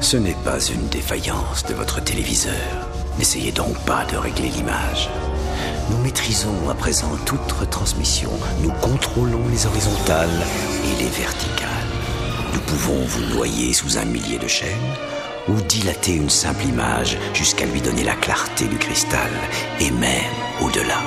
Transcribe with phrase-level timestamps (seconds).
[0.00, 2.54] Ce n'est pas une défaillance de votre téléviseur.
[3.18, 5.10] N'essayez donc pas de régler l'image.
[5.90, 8.30] Nous maîtrisons à présent toute retransmission.
[8.62, 10.28] Nous contrôlons les horizontales
[10.84, 11.68] et les verticales.
[12.54, 14.96] Nous pouvons vous noyer sous un millier de chaînes
[15.48, 19.30] ou dilater une simple image jusqu'à lui donner la clarté du cristal
[19.80, 21.02] et même au-delà.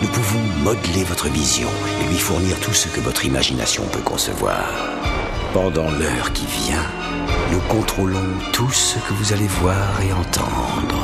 [0.00, 1.68] Nous pouvons modeler votre vision
[2.00, 4.64] et lui fournir tout ce que votre imagination peut concevoir.
[5.52, 6.84] Pendant l'heure qui vient,
[7.50, 8.18] nous contrôlons
[8.52, 11.02] tout ce que vous allez voir et entendre.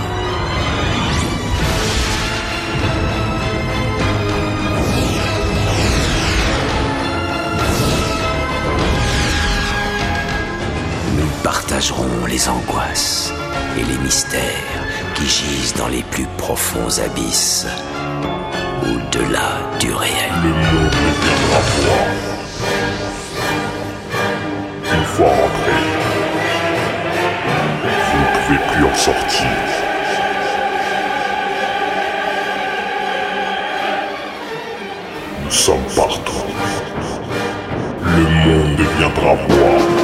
[11.17, 13.33] Nous partagerons les angoisses
[13.79, 14.43] et les mystères
[15.15, 17.67] qui gisent dans les plus profonds abysses,
[18.83, 20.33] au-delà du réel.
[28.47, 29.47] Vous ne pouvez plus en sortir.
[35.45, 36.33] Nous sommes partout.
[38.03, 40.04] Le monde deviendra moi.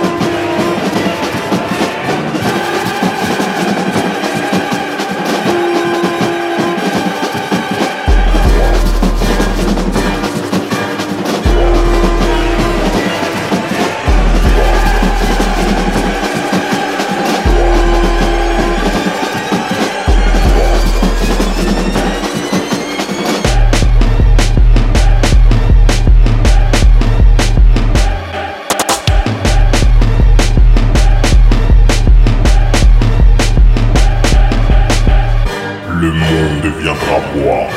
[36.01, 37.69] Le monde deviendra moi.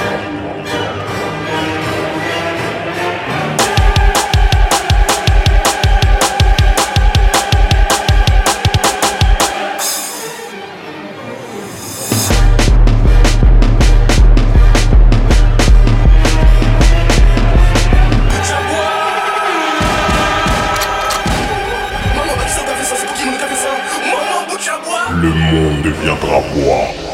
[25.12, 27.13] Le monde deviendra moi.